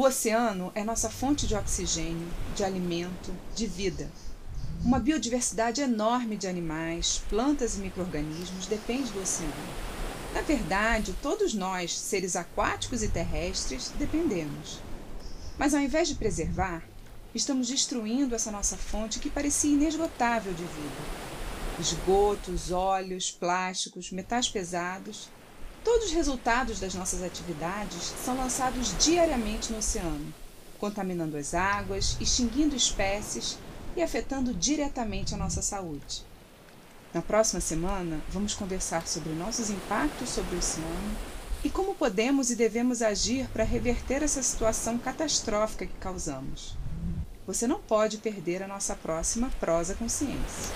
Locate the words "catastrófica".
44.96-45.86